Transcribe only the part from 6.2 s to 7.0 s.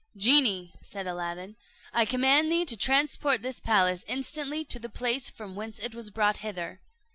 hither."